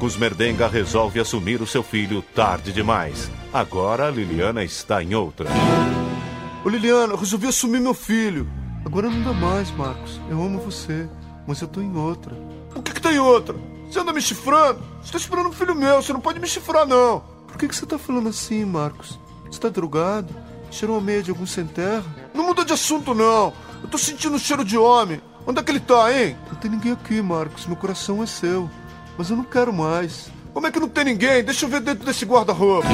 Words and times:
Marcos 0.00 0.16
Merdenga 0.16 0.66
resolve 0.66 1.20
assumir 1.20 1.60
o 1.60 1.66
seu 1.66 1.82
filho 1.82 2.22
tarde 2.34 2.72
demais. 2.72 3.30
Agora 3.52 4.08
a 4.08 4.10
Liliana 4.10 4.64
está 4.64 5.02
em 5.02 5.14
outra. 5.14 5.46
Ô 6.64 6.70
Liliana, 6.70 7.12
eu 7.12 7.18
resolvi 7.18 7.46
assumir 7.46 7.80
meu 7.80 7.92
filho. 7.92 8.48
Agora 8.82 9.10
não 9.10 9.22
dá 9.22 9.34
mais, 9.34 9.70
Marcos. 9.72 10.18
Eu 10.30 10.42
amo 10.42 10.58
você, 10.58 11.06
mas 11.46 11.60
eu 11.60 11.68
tô 11.68 11.82
em 11.82 11.94
outra. 11.94 12.34
Por 12.70 12.82
que 12.82 12.94
que 12.94 13.02
tá 13.02 13.12
em 13.12 13.18
outra? 13.18 13.54
Você 13.90 14.00
anda 14.00 14.10
me 14.10 14.22
chifrando? 14.22 14.80
Você 15.02 15.12
tá 15.12 15.18
esperando 15.18 15.50
um 15.50 15.52
filho 15.52 15.74
meu, 15.74 16.00
você 16.00 16.14
não 16.14 16.20
pode 16.22 16.40
me 16.40 16.46
chifrar, 16.46 16.86
não. 16.86 17.22
Por 17.46 17.58
que 17.58 17.68
que 17.68 17.76
você 17.76 17.84
tá 17.84 17.98
falando 17.98 18.30
assim, 18.30 18.64
Marcos? 18.64 19.20
Você 19.50 19.60
tá 19.60 19.68
drogado? 19.68 20.34
Cheirou 20.70 20.96
a 20.96 21.00
meia 21.02 21.22
de 21.22 21.30
algum 21.30 21.44
sem 21.44 21.66
terra? 21.66 22.06
Não 22.32 22.46
muda 22.46 22.64
de 22.64 22.72
assunto, 22.72 23.14
não. 23.14 23.52
Eu 23.82 23.88
tô 23.90 23.98
sentindo 23.98 24.34
um 24.34 24.38
cheiro 24.38 24.64
de 24.64 24.78
homem. 24.78 25.20
Onde 25.46 25.60
é 25.60 25.62
que 25.62 25.70
ele 25.70 25.80
tá, 25.80 26.10
hein? 26.10 26.38
Não 26.48 26.54
tem 26.54 26.70
ninguém 26.70 26.92
aqui, 26.92 27.20
Marcos. 27.20 27.66
Meu 27.66 27.76
coração 27.76 28.22
é 28.22 28.26
seu. 28.26 28.70
Mas 29.20 29.28
eu 29.28 29.36
não 29.36 29.44
quero 29.44 29.70
mais. 29.70 30.30
Como 30.54 30.66
é 30.66 30.72
que 30.72 30.80
não 30.80 30.88
tem 30.88 31.04
ninguém? 31.04 31.44
Deixa 31.44 31.66
eu 31.66 31.68
ver 31.68 31.82
dentro 31.82 32.06
desse 32.06 32.24
guarda-roupa. 32.24 32.88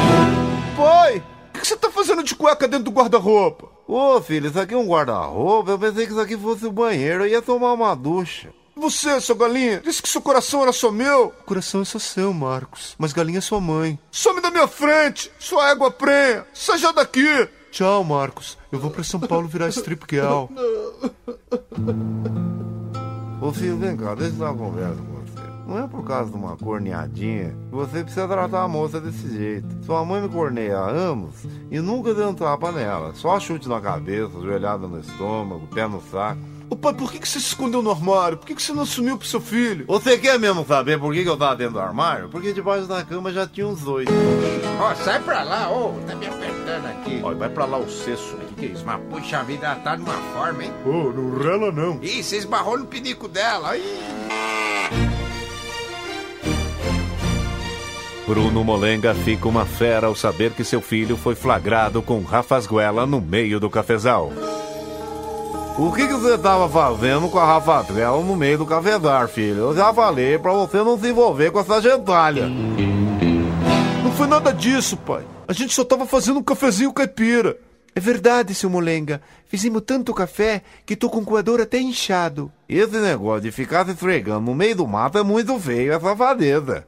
Pai, 0.77 1.23
o 1.55 1.59
que 1.61 1.65
você 1.65 1.77
tá 1.77 1.89
fazendo 1.89 2.25
de 2.25 2.35
cueca 2.35 2.67
dentro 2.67 2.87
do 2.87 2.91
guarda-roupa? 2.91 3.69
Ô 3.87 4.21
filho, 4.21 4.49
isso 4.49 4.59
aqui 4.59 4.75
é 4.75 4.77
um 4.77 4.89
guarda-roupa? 4.89 5.71
Eu 5.71 5.79
pensei 5.79 6.05
que 6.05 6.11
isso 6.11 6.21
aqui 6.21 6.37
fosse 6.37 6.67
o 6.67 6.73
banheiro. 6.73 7.23
Eu 7.23 7.29
ia 7.29 7.41
tomar 7.41 7.75
uma 7.75 7.95
ducha. 7.95 8.53
Você, 8.75 9.21
sua 9.21 9.37
galinha, 9.37 9.79
disse 9.79 10.03
que 10.03 10.09
seu 10.09 10.21
coração 10.21 10.63
era 10.63 10.73
só 10.73 10.91
meu. 10.91 11.27
O 11.27 11.45
coração 11.45 11.83
é 11.83 11.85
só 11.85 12.01
seu, 12.01 12.33
Marcos. 12.33 12.97
Mas 12.99 13.13
galinha 13.13 13.39
é 13.39 13.41
sua 13.41 13.61
mãe. 13.61 13.97
Some 14.11 14.41
da 14.41 14.51
minha 14.51 14.67
frente, 14.67 15.31
sua 15.39 15.71
égua 15.71 15.93
prenha. 15.93 16.45
Seja 16.53 16.93
daqui. 16.93 17.49
Tchau, 17.71 18.03
Marcos. 18.03 18.59
Eu 18.73 18.81
vou 18.81 18.91
pra 18.91 19.05
São 19.05 19.21
Paulo 19.21 19.47
virar 19.47 19.69
strip 19.69 20.05
girl. 20.11 20.47
Ô 23.41 23.53
filho, 23.53 23.77
vem 23.77 23.97
cá, 23.97 24.17
deixa 24.17 24.35
eu 24.35 24.39
dar 24.41 24.51
uma 24.51 24.59
conversa 24.59 24.97
com. 24.97 25.16
Não 25.67 25.79
é 25.83 25.89
por 25.89 26.05
causa 26.05 26.31
de 26.31 26.37
uma 26.37 26.57
corneadinha 26.57 27.57
que 27.69 27.75
você 27.75 28.05
precisa 28.05 28.29
tratar 28.29 28.63
a 28.63 28.69
moça 28.69 29.01
desse 29.01 29.29
jeito. 29.37 29.67
Sua 29.85 30.05
mãe 30.05 30.23
me 30.23 30.29
corneia 30.29 30.79
há 30.79 30.89
anos 30.89 31.35
e 31.71 31.81
nunca 31.81 32.15
deu 32.15 32.29
um 32.29 32.35
tapa 32.35 32.71
nela. 32.71 33.13
Só 33.15 33.39
chute 33.41 33.69
na 33.69 33.81
cabeça, 33.81 34.41
joelhada 34.41 34.87
no 34.87 35.01
estômago, 35.01 35.67
pé 35.67 35.89
no 35.89 36.01
saco. 36.01 36.41
Ô 36.69 36.75
pai, 36.75 36.95
por 36.95 37.13
que, 37.13 37.21
que 37.21 37.29
você 37.29 37.39
se 37.39 37.47
escondeu 37.47 37.81
no 37.81 37.91
armário? 37.91 38.39
Por 38.39 38.47
que, 38.47 38.55
que 38.55 38.63
você 38.63 38.73
não 38.73 38.83
assumiu 38.83 39.17
pro 39.17 39.27
seu 39.27 39.41
filho? 39.41 39.85
Você 39.87 40.19
quer 40.19 40.39
mesmo 40.39 40.65
saber 40.65 40.99
por 40.99 41.13
que, 41.13 41.23
que 41.23 41.29
eu 41.29 41.37
tava 41.37 41.55
dentro 41.55 41.75
do 41.75 41.81
armário? 41.81 42.29
Porque 42.29 42.53
debaixo 42.53 42.87
da 42.87 43.05
cama 43.05 43.33
já 43.33 43.47
tinha 43.47 43.67
uns 43.67 43.83
dois. 43.83 44.09
Ó, 44.81 44.95
sai 44.97 45.21
pra 45.21 45.45
lá, 45.45 45.71
ô, 45.71 45.93
tá 46.07 46.17
me 46.17 46.27
apertando 46.27 46.87
aqui. 46.87 47.21
Ó, 47.23 47.33
vai 47.35 47.49
pra 47.49 47.67
lá 47.67 47.79
o 47.79 47.89
cesso. 47.89 48.35
O 48.35 48.39
que, 48.39 48.55
que 48.55 48.67
é 48.67 48.69
isso? 48.71 48.85
Mas 48.85 49.01
puxa 49.09 49.45
vida, 49.45 49.67
ela 49.67 49.77
tá 49.77 49.97
numa 49.97 50.15
forma, 50.35 50.65
hein? 50.65 50.73
Ô, 50.85 50.91
oh, 50.91 51.13
não 51.13 51.39
rela 51.39 51.71
não. 51.71 52.03
Ih, 52.03 52.23
você 52.23 52.37
esbarrou 52.37 52.79
no 52.79 52.87
pinico 52.87 53.29
dela. 53.29 53.77
Ih. 53.77 54.46
Bruno 58.27 58.65
Molenga 58.65 59.15
fica 59.15 59.47
uma 59.47 59.65
fera 59.65 60.09
ao 60.09 60.15
saber 60.17 60.51
que 60.51 60.65
seu 60.65 60.81
filho 60.81 61.17
foi 61.17 61.37
flagrado 61.37 62.03
com 62.03 62.21
Rafasguela 62.23 63.07
no 63.07 63.21
meio 63.21 63.61
do 63.61 63.71
cafezal. 63.71 64.33
O 65.79 65.93
que, 65.93 66.09
que 66.09 66.15
você 66.15 66.37
tava 66.37 66.69
fazendo 66.69 67.29
com 67.29 67.39
a 67.39 67.45
Rafatrela 67.45 68.21
no 68.25 68.35
meio 68.35 68.59
do 68.59 68.67
cafezal, 68.67 69.29
filho? 69.29 69.59
Eu 69.59 69.77
já 69.77 69.95
falei 69.95 70.39
pra 70.39 70.53
você 70.53 70.79
não 70.79 70.99
se 70.99 71.09
envolver 71.09 71.53
com 71.53 71.61
essa 71.61 71.81
gentalha. 71.81 72.49
Não 74.03 74.11
foi 74.13 74.27
nada 74.27 74.53
disso, 74.53 74.97
pai. 74.97 75.23
A 75.47 75.53
gente 75.53 75.73
só 75.73 75.85
tava 75.85 76.05
fazendo 76.05 76.41
um 76.41 76.43
cafezinho 76.43 76.93
caipira. 76.93 77.57
É 77.95 78.01
verdade, 78.01 78.55
seu 78.55 78.69
Molenga. 78.69 79.21
Fizemos 79.47 79.83
tanto 79.87 80.13
café 80.13 80.63
que 80.85 80.97
tô 80.97 81.09
com 81.09 81.21
o 81.21 81.25
coador 81.25 81.61
até 81.61 81.79
inchado. 81.79 82.51
Esse 82.69 82.99
negócio 82.99 83.43
de 83.43 83.53
ficar 83.53 83.85
se 83.85 83.93
esfregando 83.93 84.41
no 84.41 84.55
meio 84.55 84.75
do 84.75 84.87
mato 84.87 85.17
é 85.17 85.23
muito 85.23 85.59
feio, 85.61 85.93
é 85.93 86.01
safadeza. 86.01 86.85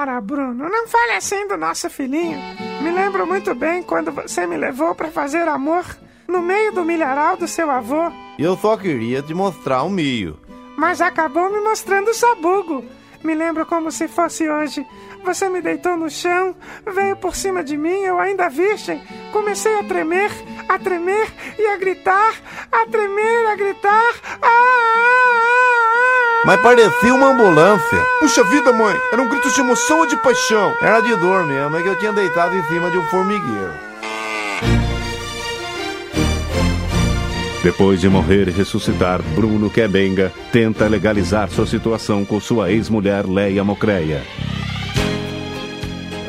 Ora, 0.00 0.18
Bruno, 0.18 0.66
não 0.66 0.88
fale 0.88 1.12
assim 1.12 1.46
do 1.46 1.58
nosso 1.58 1.90
filhinho. 1.90 2.38
Me 2.80 2.90
lembro 2.90 3.26
muito 3.26 3.54
bem 3.54 3.82
quando 3.82 4.10
você 4.10 4.46
me 4.46 4.56
levou 4.56 4.94
para 4.94 5.10
fazer 5.10 5.46
amor 5.46 5.84
no 6.26 6.40
meio 6.40 6.72
do 6.72 6.82
milharal 6.82 7.36
do 7.36 7.46
seu 7.46 7.70
avô. 7.70 8.10
Eu 8.38 8.56
só 8.56 8.78
queria 8.78 9.20
te 9.20 9.34
mostrar 9.34 9.82
um 9.82 9.90
milho. 9.90 10.40
Mas 10.74 11.02
acabou 11.02 11.52
me 11.52 11.60
mostrando 11.60 12.08
o 12.08 12.14
sabugo. 12.14 12.82
Me 13.22 13.34
lembro 13.34 13.66
como 13.66 13.92
se 13.92 14.08
fosse 14.08 14.48
hoje. 14.48 14.86
Você 15.22 15.50
me 15.50 15.60
deitou 15.60 15.98
no 15.98 16.08
chão, 16.08 16.56
veio 16.94 17.14
por 17.16 17.36
cima 17.36 17.62
de 17.62 17.76
mim, 17.76 18.00
eu 18.00 18.18
ainda 18.18 18.48
virgem. 18.48 19.02
Comecei 19.32 19.78
a 19.78 19.84
tremer, 19.84 20.30
a 20.66 20.78
tremer 20.78 21.28
e 21.58 21.66
a 21.66 21.76
gritar, 21.76 22.40
a 22.72 22.86
tremer, 22.86 23.46
a 23.48 23.54
gritar. 23.54 24.14
Ah, 24.40 24.46
ah, 24.46 25.19
Mas 26.44 26.60
parecia 26.62 27.14
uma 27.14 27.32
ambulância. 27.32 27.98
Puxa 28.18 28.42
vida, 28.44 28.72
mãe, 28.72 28.96
era 29.12 29.20
um 29.20 29.28
grito 29.28 29.52
de 29.52 29.60
emoção 29.60 29.98
ou 29.98 30.06
de 30.06 30.16
paixão? 30.16 30.74
Era 30.80 31.00
de 31.00 31.14
dor 31.16 31.44
mesmo, 31.44 31.76
é 31.76 31.82
que 31.82 31.88
eu 31.88 31.98
tinha 31.98 32.12
deitado 32.12 32.56
em 32.56 32.62
cima 32.62 32.90
de 32.90 32.96
um 32.96 33.02
formigueiro. 33.04 33.72
Depois 37.62 38.00
de 38.00 38.08
morrer 38.08 38.48
e 38.48 38.52
ressuscitar, 38.52 39.20
Bruno 39.34 39.68
Kebenga 39.68 40.32
tenta 40.50 40.88
legalizar 40.88 41.50
sua 41.50 41.66
situação 41.66 42.24
com 42.24 42.40
sua 42.40 42.72
ex-mulher 42.72 43.26
Leia 43.26 43.62
Mocreia. 43.62 44.22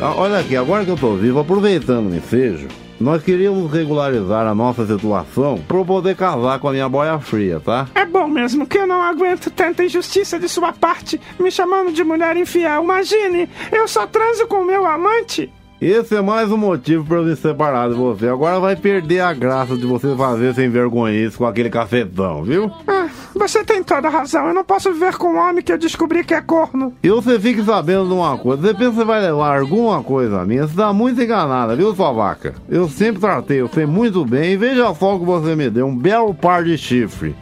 Ah, 0.02 0.14
olha 0.18 0.40
aqui, 0.40 0.58
agora 0.58 0.84
que 0.84 0.92
eu 0.92 0.98
tô 0.98 1.16
vivo, 1.16 1.40
aproveitando 1.40 2.12
o 2.12 2.16
ensejo, 2.16 2.68
nós 3.00 3.24
queríamos 3.24 3.72
regularizar 3.72 4.46
a 4.46 4.54
nossa 4.54 4.86
situação 4.86 5.58
para 5.66 5.78
eu 5.78 5.86
poder 5.86 6.18
casar 6.18 6.60
com 6.60 6.68
a 6.68 6.72
minha 6.72 6.90
boia 6.90 7.18
fria, 7.18 7.62
tá? 7.64 7.88
É 7.96 8.06
mesmo 8.32 8.66
que 8.66 8.78
eu 8.78 8.88
não 8.88 9.02
aguento 9.02 9.52
tanta 9.52 9.84
injustiça 9.84 10.40
de 10.40 10.50
sua 10.50 10.74
parte, 10.74 11.20
me 11.40 11.52
chamando 11.52 11.92
de 11.92 12.04
mulher 12.04 12.36
infiel. 12.38 12.84
Imagine, 12.84 13.50
eu 13.72 13.88
só 13.88 14.08
transo 14.08 14.48
com 14.48 14.64
meu 14.64 14.86
amante. 14.86 15.52
Esse 15.82 16.16
é 16.16 16.22
mais 16.22 16.52
um 16.52 16.58
motivo 16.58 17.04
para 17.04 17.18
eu 17.18 17.24
me 17.24 17.36
separar 17.36 17.90
de 17.90 17.96
você. 17.96 18.28
Agora 18.28 18.60
vai 18.60 18.76
perder 18.76 19.22
a 19.22 19.34
graça 19.34 19.76
de 19.76 19.84
você 19.84 20.16
fazer 20.16 20.54
sem 20.54 20.70
vergonha 20.70 21.26
isso 21.26 21.40
com 21.40 21.46
aquele 21.48 21.72
cafetão, 21.72 22.44
viu? 22.44 22.72
Ah, 22.88 23.10
você 23.34 23.64
tem 23.64 23.82
toda 23.82 24.08
a 24.08 24.12
razão. 24.12 24.48
Eu 24.48 24.54
não 24.54 24.64
posso 24.64 24.94
viver 24.94 25.16
com 25.18 25.34
um 25.34 25.38
homem 25.40 25.64
que 25.64 25.74
eu 25.74 25.80
descobri 25.80 26.24
que 26.24 26.36
é 26.36 26.42
corno. 26.42 26.94
E 27.02 27.10
você 27.10 27.40
fique 27.40 27.64
sabendo 27.64 28.08
de 28.08 28.14
uma 28.14 28.38
coisa. 28.38 28.62
Você 28.62 28.76
pensa 28.76 29.00
que 29.00 29.04
vai 29.04 29.22
levar 29.22 29.60
alguma 29.60 30.04
coisa 30.04 30.46
minha? 30.46 30.68
Você 30.68 30.76
tá 30.76 30.94
muito 30.94 31.20
enganada, 31.20 31.76
viu, 31.76 31.96
sua 31.96 32.12
vaca? 32.12 32.54
Eu 32.70 32.88
sempre 32.88 33.20
tratei 33.20 33.64
você 33.64 33.84
muito 33.84 34.24
bem 34.24 34.52
e 34.52 34.58
veja 34.58 34.94
só 34.94 35.16
o 35.16 35.20
que 35.20 35.26
você 35.26 35.56
me 35.56 35.68
deu. 35.68 35.88
Um 35.88 35.98
belo 35.98 36.32
par 36.32 36.64
de 36.64 36.78
chifre. 36.78 37.36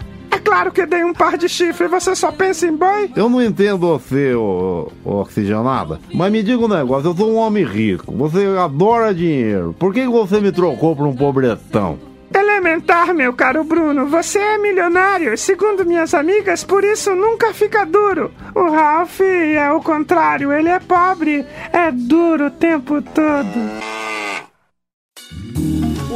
Claro 0.49 0.71
que 0.71 0.83
dei 0.83 1.03
um 1.03 1.13
par 1.13 1.37
de 1.37 1.47
chifre 1.47 1.85
e 1.85 1.87
você 1.87 2.15
só 2.15 2.31
pensa 2.31 2.65
em 2.65 2.75
boi? 2.75 3.11
Eu 3.15 3.29
não 3.29 3.39
entendo 3.39 3.77
você, 3.77 4.33
ô, 4.33 4.91
ô, 5.05 5.17
oxigenada. 5.19 5.99
Mas 6.11 6.31
me 6.31 6.41
diga 6.41 6.65
um 6.65 6.67
negócio, 6.67 7.11
eu 7.11 7.15
sou 7.15 7.31
um 7.31 7.35
homem 7.35 7.63
rico. 7.63 8.11
Você 8.13 8.47
adora 8.57 9.13
dinheiro. 9.13 9.75
Por 9.77 9.93
que 9.93 10.07
você 10.07 10.41
me 10.41 10.51
trocou 10.51 10.95
por 10.95 11.05
um 11.05 11.15
pobretão? 11.15 11.99
Elementar, 12.33 13.13
meu 13.13 13.31
caro 13.31 13.63
Bruno. 13.63 14.07
Você 14.07 14.39
é 14.39 14.57
milionário, 14.57 15.37
segundo 15.37 15.85
minhas 15.85 16.15
amigas, 16.15 16.63
por 16.63 16.83
isso 16.83 17.13
nunca 17.13 17.53
fica 17.53 17.85
duro. 17.85 18.31
O 18.55 18.71
Ralph 18.71 19.21
é 19.21 19.71
o 19.71 19.79
contrário, 19.81 20.51
ele 20.51 20.69
é 20.69 20.79
pobre, 20.79 21.45
é 21.71 21.91
duro 21.91 22.47
o 22.47 22.51
tempo 22.51 23.03
todo. 23.03 23.98